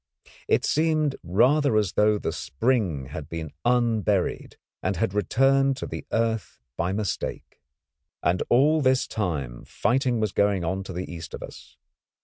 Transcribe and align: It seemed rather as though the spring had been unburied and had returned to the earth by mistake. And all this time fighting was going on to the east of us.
It 0.47 0.65
seemed 0.65 1.15
rather 1.21 1.77
as 1.77 1.91
though 1.93 2.17
the 2.17 2.31
spring 2.31 3.09
had 3.09 3.29
been 3.29 3.51
unburied 3.63 4.57
and 4.81 4.95
had 4.95 5.13
returned 5.13 5.77
to 5.77 5.85
the 5.85 6.07
earth 6.11 6.59
by 6.75 6.91
mistake. 6.91 7.61
And 8.23 8.41
all 8.49 8.81
this 8.81 9.07
time 9.07 9.63
fighting 9.63 10.19
was 10.19 10.31
going 10.31 10.63
on 10.65 10.81
to 10.85 10.93
the 10.93 11.05
east 11.07 11.35
of 11.35 11.43
us. 11.43 11.77